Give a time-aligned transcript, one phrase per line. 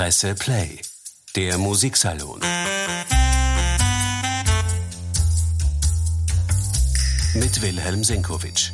[0.00, 0.80] Presse Play,
[1.36, 2.40] der Musiksalon.
[7.34, 8.70] Mit Wilhelm Senkowitsch.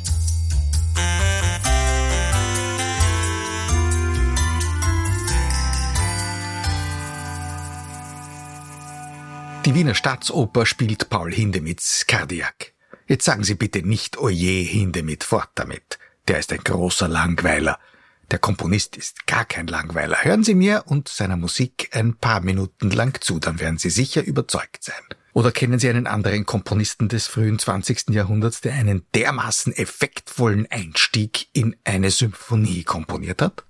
[9.65, 12.71] Die Wiener Staatsoper spielt Paul Hindemiths Cardiac.
[13.05, 15.99] Jetzt sagen Sie bitte nicht Oje Hindemith fort damit.
[16.29, 17.79] Der ist ein großer Langweiler.
[18.31, 20.17] Der Komponist ist gar kein Langweiler.
[20.21, 24.21] Hören Sie mir und seiner Musik ein paar Minuten lang zu, dann werden Sie sicher
[24.21, 24.95] überzeugt sein.
[25.31, 28.09] Oder kennen Sie einen anderen Komponisten des frühen 20.
[28.09, 33.63] Jahrhunderts, der einen dermaßen effektvollen Einstieg in eine Symphonie komponiert hat?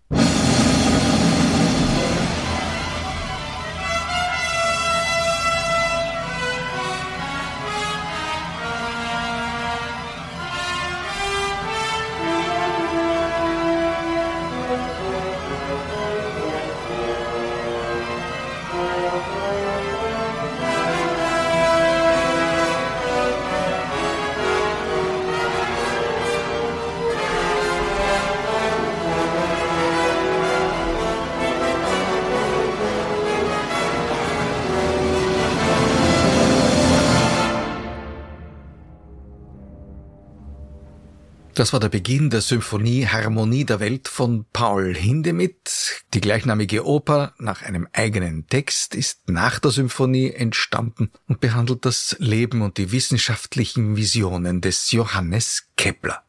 [41.68, 46.02] Das war der Beginn der Symphonie Harmonie der Welt von Paul Hindemith.
[46.14, 52.16] Die gleichnamige Oper nach einem eigenen Text ist nach der Symphonie entstanden und behandelt das
[52.20, 56.24] Leben und die wissenschaftlichen Visionen des Johannes Kepler.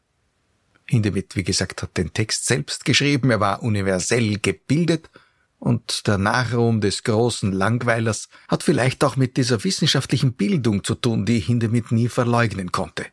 [0.87, 5.09] Hindemith, wie gesagt, hat den Text selbst geschrieben, er war universell gebildet
[5.57, 11.25] und der Nachruhm des großen Langweilers hat vielleicht auch mit dieser wissenschaftlichen Bildung zu tun,
[11.25, 13.05] die Hindemith nie verleugnen konnte.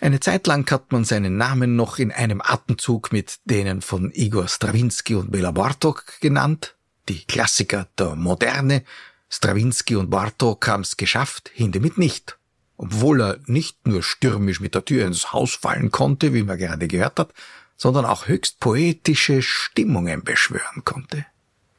[0.00, 4.46] Eine Zeit lang hat man seinen Namen noch in einem Atemzug mit denen von Igor
[4.46, 6.76] Strawinski und Bela Bartok genannt,
[7.08, 8.84] die Klassiker der Moderne.
[9.30, 12.36] Strawinski und Bartok haben's geschafft, Hindemith nicht.
[12.76, 16.88] Obwohl er nicht nur stürmisch mit der Tür ins Haus fallen konnte, wie man gerade
[16.88, 17.32] gehört hat,
[17.78, 21.24] sondern auch höchst poetische Stimmungen beschwören konnte.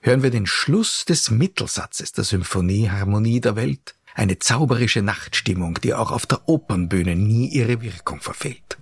[0.01, 5.93] Hören wir den Schluss des Mittelsatzes der Symphonie Harmonie der Welt eine zauberische Nachtstimmung, die
[5.93, 8.77] auch auf der Opernbühne nie ihre Wirkung verfehlt.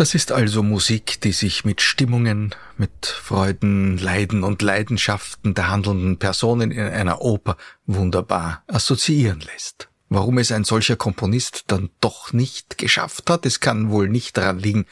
[0.00, 6.18] Das ist also Musik, die sich mit Stimmungen, mit Freuden, Leiden und Leidenschaften der handelnden
[6.18, 9.90] Personen in einer Oper wunderbar assoziieren lässt.
[10.08, 14.58] Warum es ein solcher Komponist dann doch nicht geschafft hat, es kann wohl nicht daran
[14.58, 14.86] liegen,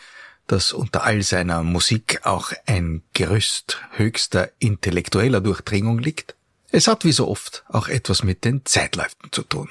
[0.47, 6.37] dass unter all seiner Musik auch ein Gerüst höchster intellektueller Durchdringung liegt?
[6.71, 9.71] Es hat wie so oft auch etwas mit den Zeitläuften zu tun.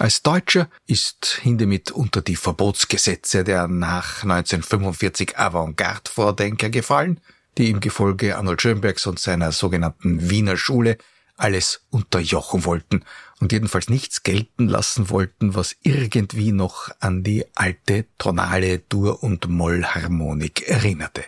[0.00, 7.20] Als Deutscher ist Hindemith unter die Verbotsgesetze der nach 1945 Avantgarde-Vordenker gefallen,
[7.58, 10.98] die im Gefolge Arnold Schönbergs und seiner sogenannten Wiener Schule
[11.36, 13.04] alles unterjochen wollten
[13.38, 19.48] und jedenfalls nichts gelten lassen wollten, was irgendwie noch an die alte tonale Dur- und
[19.48, 21.24] Mollharmonik erinnerte.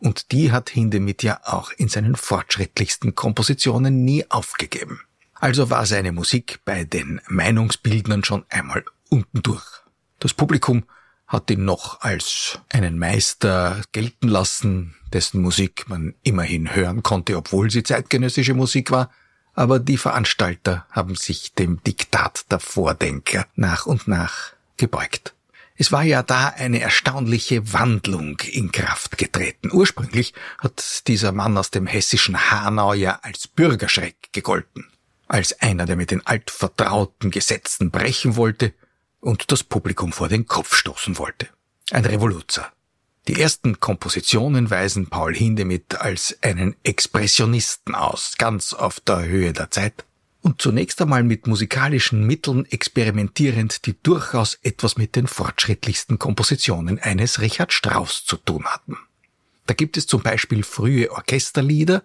[0.00, 5.02] Und die hat Hindemith ja auch in seinen fortschrittlichsten Kompositionen nie aufgegeben.
[5.40, 9.64] Also war seine Musik bei den Meinungsbildnern schon einmal unten durch.
[10.18, 10.84] Das Publikum
[11.26, 17.70] hat ihn noch als einen Meister gelten lassen, dessen Musik man immerhin hören konnte, obwohl
[17.70, 19.10] sie zeitgenössische Musik war,
[19.54, 25.34] aber die Veranstalter haben sich dem Diktat der Vordenker nach und nach gebeugt.
[25.76, 29.70] Es war ja da eine erstaunliche Wandlung in Kraft getreten.
[29.72, 34.86] Ursprünglich hat dieser Mann aus dem hessischen Hanau ja als Bürgerschreck gegolten,
[35.28, 38.72] als einer, der mit den altvertrauten Gesetzen brechen wollte
[39.20, 41.48] und das Publikum vor den Kopf stoßen wollte.
[41.90, 42.72] Ein Revoluzer.
[43.28, 49.70] Die ersten Kompositionen weisen Paul Hindemith als einen Expressionisten aus, ganz auf der Höhe der
[49.70, 50.04] Zeit
[50.40, 57.40] und zunächst einmal mit musikalischen Mitteln experimentierend, die durchaus etwas mit den fortschrittlichsten Kompositionen eines
[57.40, 58.96] Richard Strauss zu tun hatten.
[59.66, 62.02] Da gibt es zum Beispiel frühe Orchesterlieder,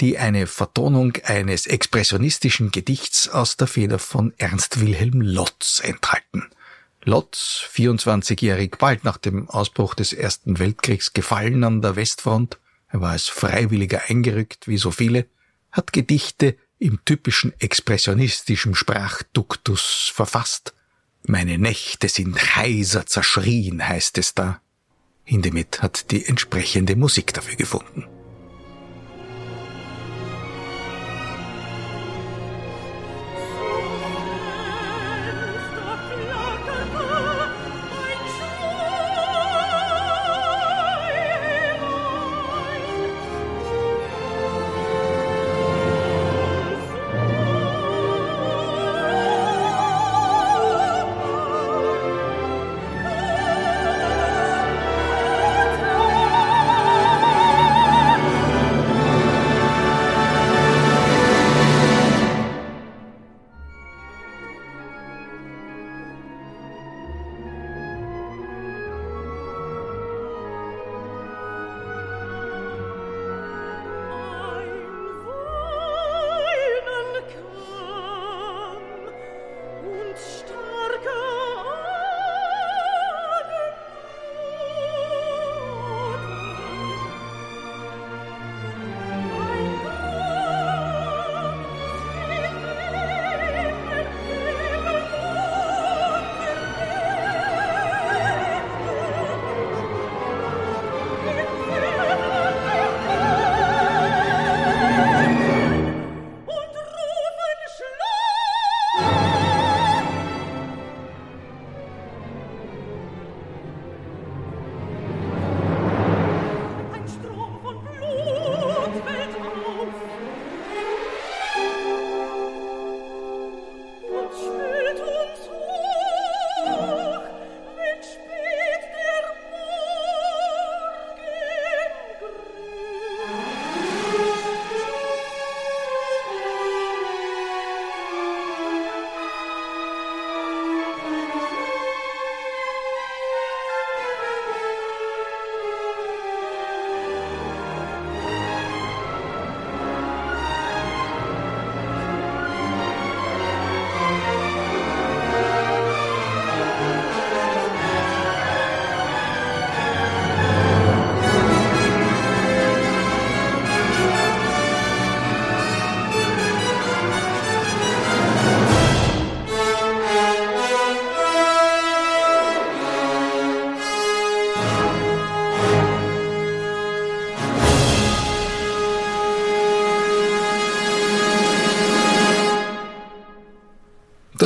[0.00, 6.46] die eine Vertonung eines expressionistischen Gedichts aus der Feder von Ernst Wilhelm Lotz enthalten–
[7.04, 12.58] Lotz, 24-jährig, bald nach dem Ausbruch des Ersten Weltkriegs gefallen an der Westfront,
[12.88, 15.26] er war als Freiwilliger eingerückt, wie so viele,
[15.72, 20.74] hat Gedichte im typischen expressionistischen Sprachduktus verfasst.
[21.22, 24.60] Meine Nächte sind heiser zerschrien, heißt es da.
[25.24, 28.19] Hindemith hat die entsprechende Musik dafür gefunden.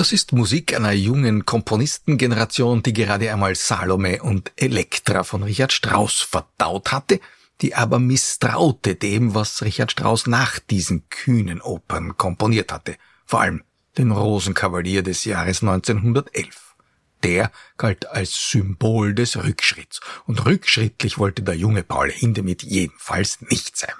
[0.04, 6.20] Das ist Musik einer jungen Komponistengeneration, die gerade einmal Salome und Elektra von Richard Strauss
[6.20, 7.20] verdaut hatte,
[7.62, 13.64] die aber misstraute dem, was Richard Strauss nach diesen kühnen Opern komponiert hatte, vor allem
[13.96, 16.74] den Rosenkavalier des Jahres 1911.
[17.22, 23.78] Der galt als Symbol des Rückschritts, und rückschrittlich wollte der junge Paul Hindemith jedenfalls nicht
[23.78, 23.96] sein.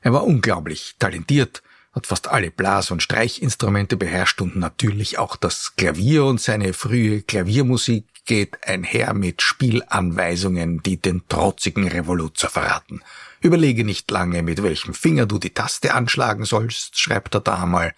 [0.00, 1.62] Er war unglaublich talentiert,
[1.94, 7.22] hat fast alle Blas- und Streichinstrumente beherrscht und natürlich auch das Klavier und seine frühe
[7.22, 13.02] Klaviermusik geht einher mit Spielanweisungen, die den trotzigen Revoluzer verraten.
[13.40, 17.94] Überlege nicht lange, mit welchem Finger du die Taste anschlagen sollst, schreibt er da einmal.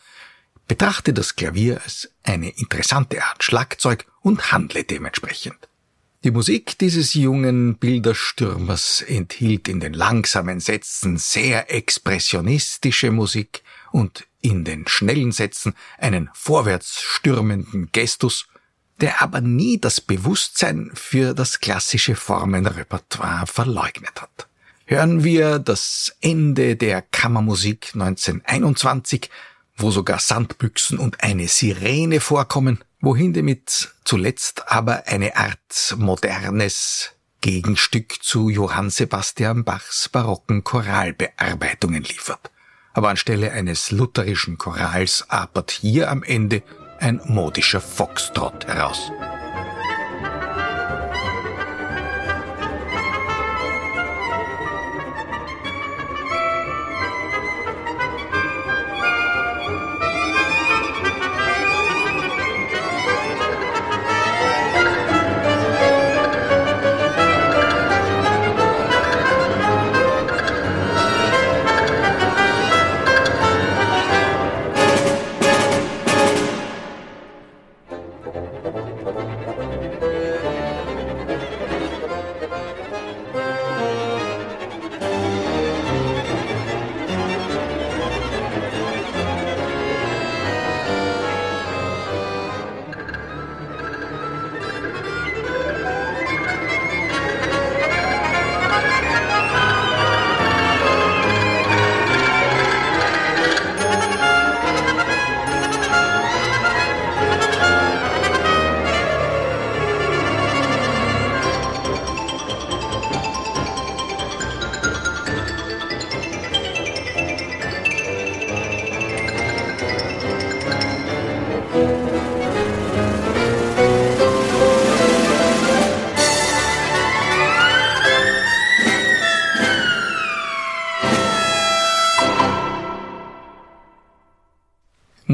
[0.66, 5.68] Betrachte das Klavier als eine interessante Art Schlagzeug und handle dementsprechend.
[6.24, 13.62] Die Musik dieses jungen Bilderstürmers enthielt in den langsamen Sätzen sehr expressionistische Musik
[13.96, 18.46] und in den schnellen Sätzen einen vorwärts stürmenden Gestus,
[19.00, 24.48] der aber nie das Bewusstsein für das klassische Formenrepertoire verleugnet hat.
[24.84, 29.30] Hören wir das Ende der Kammermusik 1921,
[29.78, 38.22] wo sogar Sandbüchsen und eine Sirene vorkommen, wohin damit zuletzt aber eine Art modernes Gegenstück
[38.22, 42.50] zu Johann Sebastian Bachs barocken Choralbearbeitungen liefert.
[42.96, 46.62] Aber anstelle eines lutherischen Chorals apert hier am Ende
[46.98, 49.12] ein modischer Foxtrott heraus.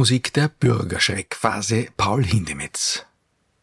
[0.02, 3.06] Musik der Bürgerschreckphase Paul Hindemiths.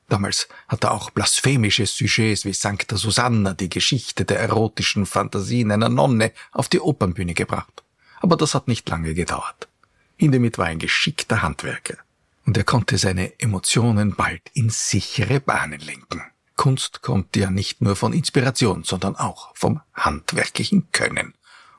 [0.07, 5.89] Damals hat er auch blasphemische Sujets wie Sancta Susanna, die Geschichte der erotischen Fantasien einer
[5.89, 7.83] Nonne, auf die Opernbühne gebracht.
[8.21, 9.67] Aber das hat nicht lange gedauert.
[10.15, 11.97] Hindemith war ein geschickter Handwerker.
[12.45, 16.21] Und er konnte seine Emotionen bald in sichere Bahnen lenken.
[16.55, 21.33] Kunst kommt ja nicht nur von Inspiration, sondern auch vom handwerklichen Können.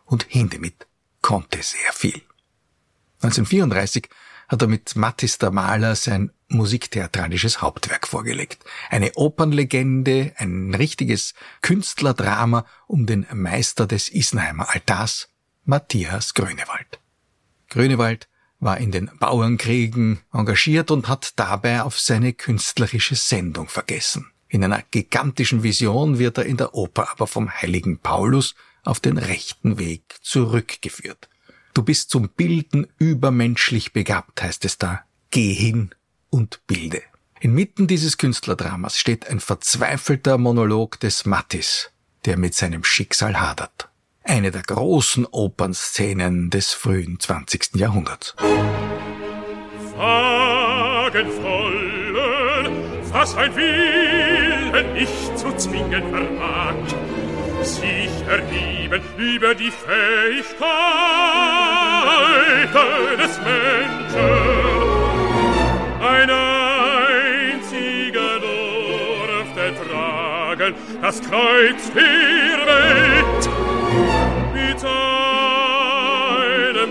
[0.05, 0.87] Und Hindemith
[1.23, 2.21] konnte sehr viel.
[3.23, 4.11] 1934
[4.51, 8.65] hat er mit Mattis der Maler sein musiktheatralisches Hauptwerk vorgelegt.
[8.91, 15.29] Eine Opernlegende, ein richtiges Künstlerdrama um den Meister des Isenheimer Altars,
[15.65, 16.99] Matthias Grönewald.
[17.69, 18.29] Grönewald
[18.59, 24.33] war in den Bauernkriegen engagiert und hat dabei auf seine künstlerische Sendung vergessen.
[24.49, 29.17] In einer gigantischen Vision wird er in der Oper aber vom heiligen Paulus auf den
[29.17, 31.29] rechten Weg zurückgeführt.
[31.73, 35.03] Du bist zum Bilden übermenschlich begabt, heißt es da.
[35.31, 35.91] Geh hin
[36.29, 37.03] und bilde.
[37.41, 41.91] Inmitten dieses Künstlerdramas steht ein verzweifelter Monolog des Mattis,
[42.25, 43.89] der mit seinem Schicksal hadert.
[44.25, 47.77] Eine der großen Opernszenen des frühen 20.
[47.77, 48.35] Jahrhunderts.
[49.97, 52.73] Fagenvollen,
[53.13, 56.75] was ein Wille nicht zu zwingen vermag,
[57.65, 60.59] sich ergeben über die Fähigkeit
[63.19, 64.31] des Menschen.
[66.01, 66.31] Ein
[67.51, 73.49] einziger durfte tragen das Kreuz der Welt.
[74.55, 74.91] Mit seinem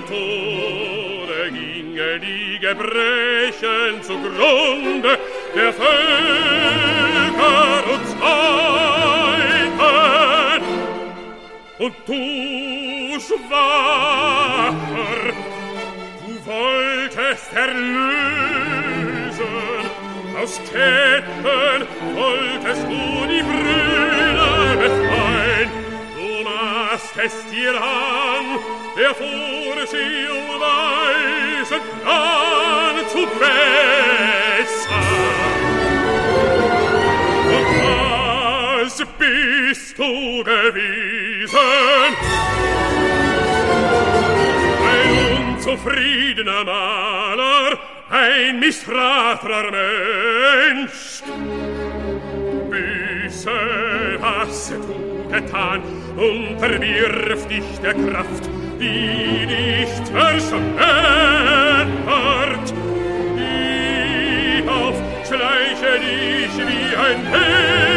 [0.05, 5.17] Tode gingen die Gebrechen zugrunde
[5.55, 5.89] der Völker
[7.91, 8.88] und Zeiten
[11.79, 14.75] und du schwacher,
[16.25, 19.39] du wolltest erlösen,
[20.41, 25.69] aus Ketten wolltest du die Brüder befreien,
[26.15, 28.45] du machst es dir an,
[28.97, 30.27] der vor sie
[30.59, 33.69] Weisen an zu bessern.
[37.55, 37.67] Und
[38.83, 39.58] was bin
[39.99, 41.57] gewesen.
[44.89, 47.77] Ein unzufriedener Maler,
[48.09, 51.21] ein missratrer Mensch.
[52.69, 53.51] Büße,
[54.19, 55.81] was du getan,
[56.15, 60.69] unterwirf dich der Kraft, die nicht verschmäht
[63.35, 67.88] Ich aufschleiche dich wie ein heglicher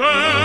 [0.00, 0.39] vom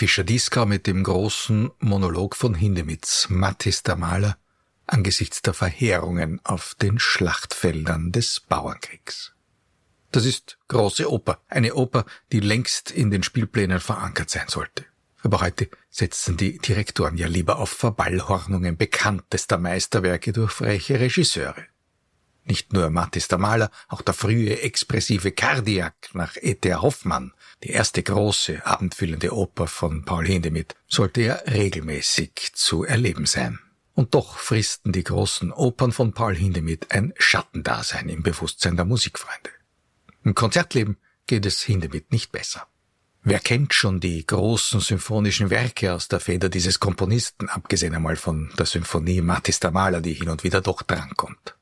[0.00, 4.38] Dietrich Fischer-Dieskau mit dem großen Monolog von Hindemiths Mattis der Maler
[4.86, 9.34] angesichts der Verheerungen auf den Schlachtfeldern des Bauernkriegs.
[10.10, 14.86] Das ist große Oper, eine Oper, die längst in den Spielplänen verankert sein sollte.
[15.22, 21.66] Aber heute setzen die Direktoren ja lieber auf Verballhornungen bekanntester Meisterwerke durch freche Regisseure.
[22.44, 26.80] Nicht nur Mattis der Maler, auch der frühe expressive Cardiac nach E.T.A.
[26.80, 33.58] Hoffmann, die erste große abendfüllende Oper von Paul Hindemith, sollte ja regelmäßig zu erleben sein.
[33.94, 39.50] Und doch fristen die großen Opern von Paul Hindemith ein Schattendasein im Bewusstsein der Musikfreunde.
[40.24, 40.96] Im Konzertleben
[41.26, 42.66] geht es Hindemith nicht besser.
[43.22, 48.50] Wer kennt schon die großen symphonischen Werke aus der Feder dieses Komponisten, abgesehen einmal von
[48.58, 51.54] der Symphonie Mattis der Maler, die hin und wieder doch drankommt?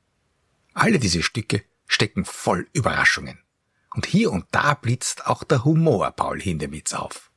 [0.73, 3.39] Alle diese Stücke stecken voll Überraschungen.
[3.99, 7.31] Und hier und da blitzt auch der Humor Paul Hindemiths auf.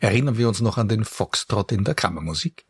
[0.00, 2.66] Erinnern wir uns noch an den Foxtrot in der Kammermusik?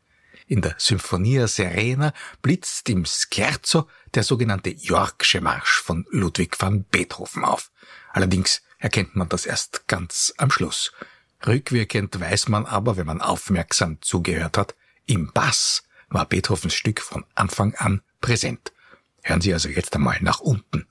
[0.46, 7.44] In der Symphonia Serena blitzt im Scherzo der sogenannte Yorksche Marsch von Ludwig van Beethoven
[7.44, 7.72] auf.
[8.12, 10.92] Allerdings erkennt man das erst ganz am Schluss.
[11.44, 14.76] Rückwirkend weiß man aber, wenn man aufmerksam zugehört hat,
[15.06, 18.72] im Bass war Beethovens Stück von Anfang an präsent.
[19.22, 20.86] Hören Sie also jetzt einmal nach unten.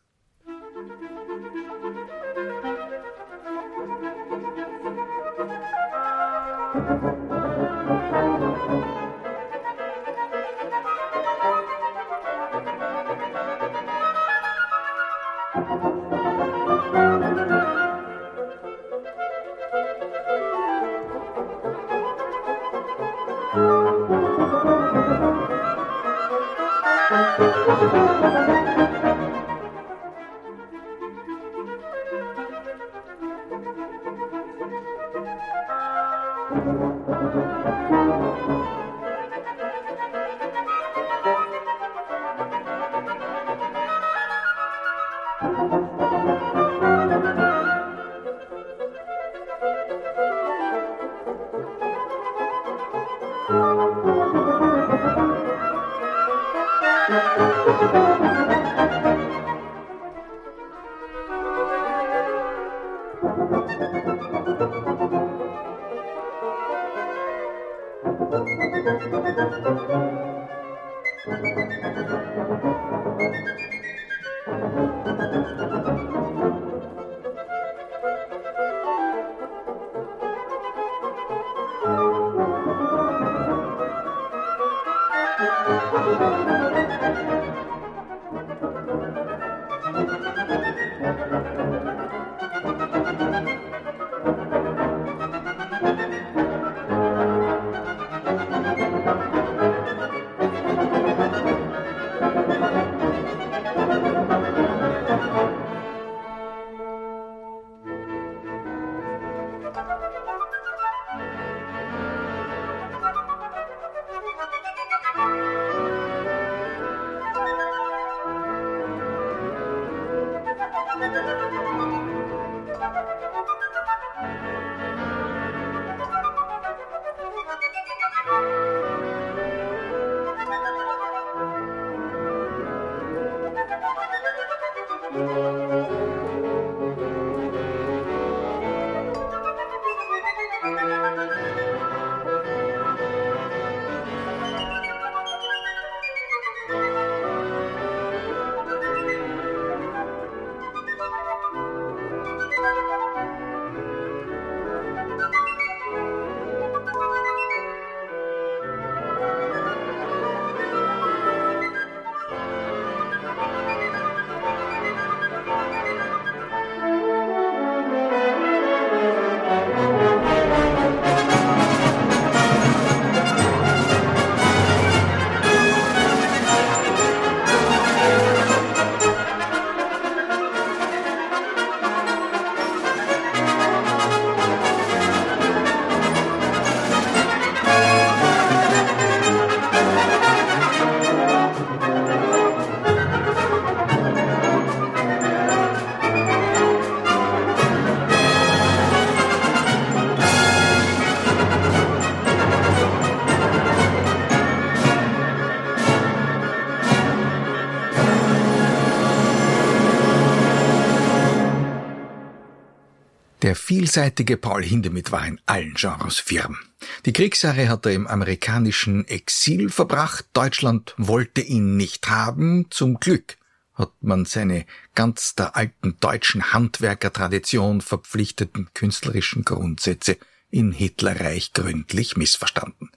[213.87, 216.57] Vielseitige Paul Hindemith war in allen Genres firm.
[217.05, 220.25] Die Kriegsjahre hat er im amerikanischen Exil verbracht.
[220.33, 222.65] Deutschland wollte ihn nicht haben.
[222.69, 223.37] Zum Glück
[223.75, 230.17] hat man seine ganz der alten deutschen Handwerkertradition verpflichteten künstlerischen Grundsätze
[230.49, 232.89] in Hitlerreich gründlich missverstanden.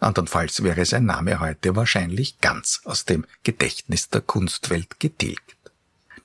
[0.00, 5.55] Andernfalls wäre sein Name heute wahrscheinlich ganz aus dem Gedächtnis der Kunstwelt getilgt.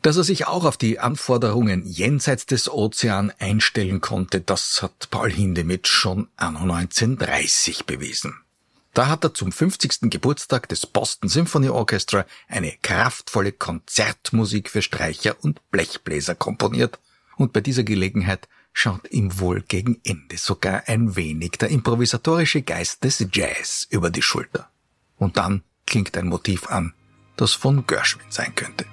[0.02, 5.32] Dass er sich auch auf die Anforderungen jenseits des Ozean einstellen konnte, das hat Paul
[5.32, 8.34] Hindemith schon anno 1930 bewiesen.
[8.94, 10.10] Da hat er zum 50.
[10.10, 17.00] Geburtstag des Boston Symphony Orchestra eine kraftvolle Konzertmusik für Streicher und Blechbläser komponiert
[17.38, 23.04] und bei dieser Gelegenheit schaut ihm wohl gegen Ende sogar ein wenig der improvisatorische Geist
[23.04, 24.70] des Jazz über die Schulter.
[25.18, 26.94] Und dann klingt ein Motiv an,
[27.38, 28.86] das von Gershwin sein könnte.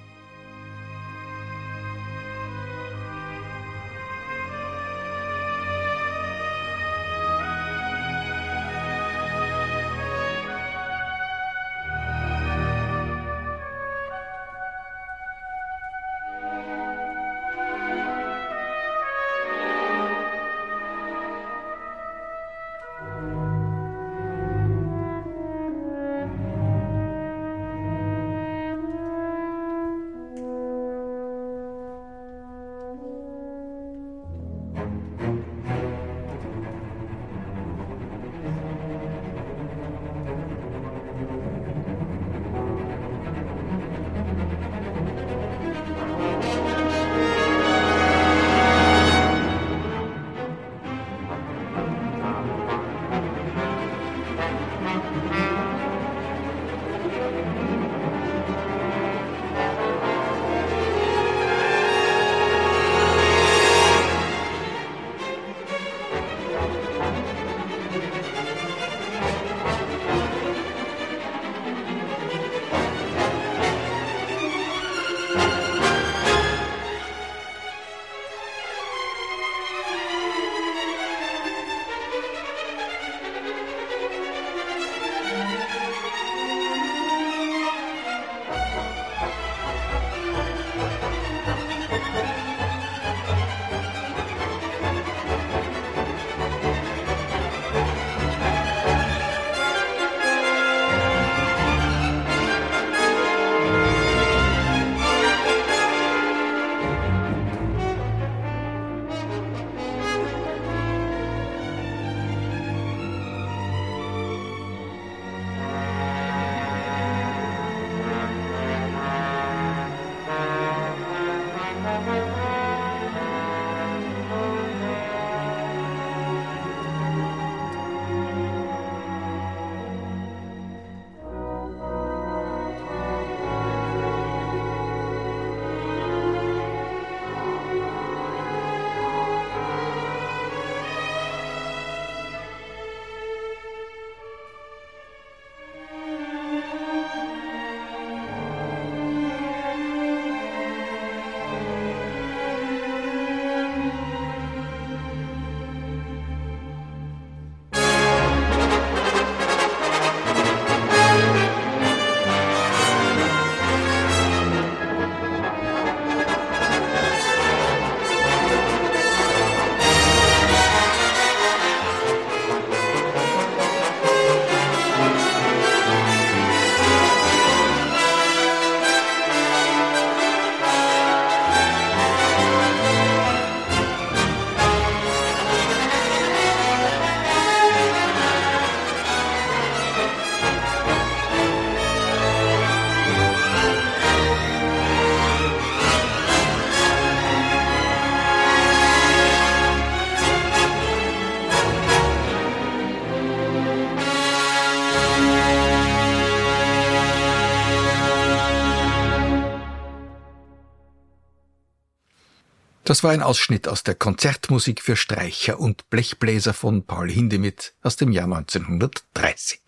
[212.89, 217.97] Das war ein Ausschnitt aus der Konzertmusik für Streicher und Blechbläser von Paul Hindemith aus
[217.97, 219.61] dem Jahr 1930.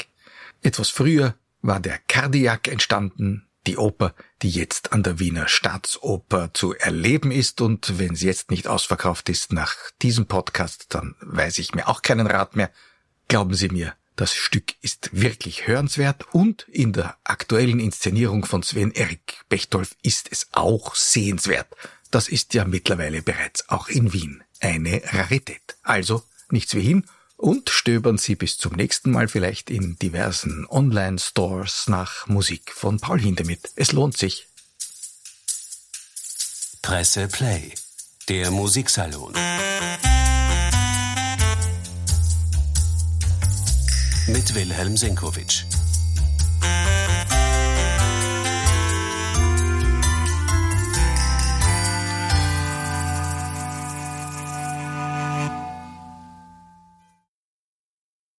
[0.62, 6.74] Etwas früher war der Cardiac entstanden, die Oper, die jetzt an der Wiener Staatsoper zu
[6.74, 11.74] erleben ist und wenn sie jetzt nicht ausverkauft ist nach diesem Podcast, dann weiß ich
[11.74, 12.70] mir auch keinen Rat mehr.
[13.28, 18.92] Glauben Sie mir, das Stück ist wirklich hörenswert und in der aktuellen Inszenierung von Sven
[18.92, 21.68] Erik Bechtolf ist es auch sehenswert.
[22.10, 25.76] Das ist ja mittlerweile bereits auch in Wien eine Rarität.
[25.82, 31.86] Also nichts wie hin und stöbern Sie bis zum nächsten Mal vielleicht in diversen Online-Stores
[31.86, 33.72] nach Musik von Paul Hindemith.
[33.76, 34.48] Es lohnt sich.
[36.82, 37.72] Presse Play,
[38.28, 39.34] der Musiksalon.
[44.26, 45.64] Mit Wilhelm Senkowitsch.